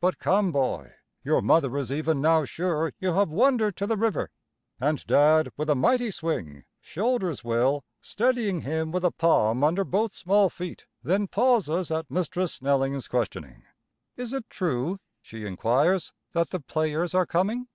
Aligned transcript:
But 0.00 0.18
come, 0.18 0.52
boy; 0.52 0.94
your 1.22 1.42
mother 1.42 1.76
is 1.76 1.92
even 1.92 2.22
now 2.22 2.46
sure 2.46 2.94
you 2.98 3.12
have 3.12 3.28
wandered 3.28 3.76
to 3.76 3.86
the 3.86 3.98
river." 3.98 4.30
And 4.80 5.06
Dad, 5.06 5.50
with 5.58 5.68
a 5.68 5.74
mighty 5.74 6.10
swing, 6.10 6.64
shoulders 6.80 7.44
Will, 7.44 7.84
steadying 8.00 8.62
him 8.62 8.90
with 8.90 9.04
a 9.04 9.10
palm 9.10 9.62
under 9.62 9.84
both 9.84 10.14
small 10.14 10.48
feet; 10.48 10.86
then 11.02 11.28
pauses 11.28 11.90
at 11.90 12.10
Mistress 12.10 12.54
Snelling's 12.54 13.06
questioning. 13.06 13.64
"Is 14.16 14.32
it 14.32 14.48
true," 14.48 14.98
she 15.20 15.44
inquires, 15.44 16.10
"that 16.32 16.48
the 16.48 16.60
players 16.60 17.14
are 17.14 17.26
coming?" 17.26 17.68